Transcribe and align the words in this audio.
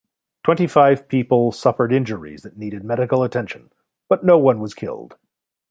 Twenty-five 0.43 1.07
people 1.09 1.51
suffered 1.51 1.93
injuries 1.93 2.41
that 2.41 2.57
needed 2.57 2.83
medical 2.83 3.21
attention, 3.21 3.69
but 4.09 4.23
no-one 4.25 4.59
was 4.59 4.73
killed. 4.73 5.15